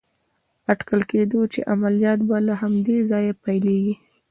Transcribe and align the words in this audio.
اټکل 0.71 1.01
کېده 1.09 1.41
چې 1.53 1.59
عملیات 1.73 2.19
به 2.27 2.37
له 2.47 2.53
همدې 2.61 2.97
ځایه 3.11 3.33
پيلېږي. 3.43 3.95